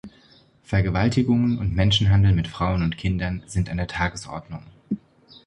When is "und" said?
1.59-1.75, 2.81-2.97